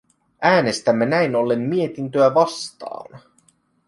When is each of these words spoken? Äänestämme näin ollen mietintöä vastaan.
Äänestämme 0.41 1.05
näin 1.05 1.35
ollen 1.35 1.61
mietintöä 1.61 2.33
vastaan. 2.33 3.19